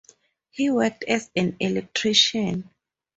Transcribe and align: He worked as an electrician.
He 0.49 0.71
worked 0.71 1.03
as 1.03 1.29
an 1.35 1.57
electrician. 1.59 2.71